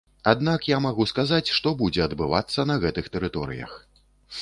[0.29, 3.81] Аднак я магу сказаць, што будзе адбывацца на гэтых тэрыторыях.